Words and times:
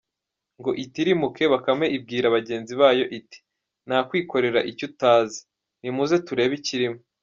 Ngo 0.59 0.71
itirimuke, 0.83 1.43
Bakame 1.53 1.85
ibwira 1.97 2.27
bagenzi 2.35 2.73
bayo 2.81 3.05
iti 3.17 3.37
«nta 3.87 3.97
kwikorera 4.07 4.59
icyo 4.71 4.85
utazi, 4.89 5.39
nimuze 5.81 6.15
turebe 6.27 6.55
ikirimo. 6.61 6.97